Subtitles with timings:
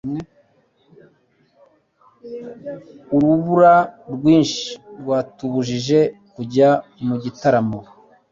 [3.15, 3.75] urubura
[4.13, 4.65] rwinshi
[4.99, 5.99] rwatubujije
[6.33, 6.69] kujya
[7.05, 7.79] mu gitaramo